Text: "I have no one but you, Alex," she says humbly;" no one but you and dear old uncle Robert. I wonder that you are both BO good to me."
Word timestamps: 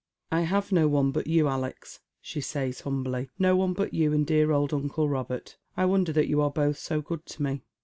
"I 0.31 0.41
have 0.41 0.71
no 0.71 0.87
one 0.87 1.11
but 1.11 1.27
you, 1.27 1.47
Alex," 1.47 1.99
she 2.21 2.41
says 2.41 2.81
humbly;" 2.81 3.29
no 3.37 3.55
one 3.55 3.73
but 3.73 3.93
you 3.93 4.13
and 4.13 4.25
dear 4.25 4.49
old 4.51 4.73
uncle 4.73 5.07
Robert. 5.07 5.57
I 5.77 5.85
wonder 5.85 6.11
that 6.11 6.27
you 6.27 6.41
are 6.41 6.49
both 6.49 6.89
BO 6.89 7.01
good 7.01 7.23
to 7.27 7.43
me." 7.43 7.61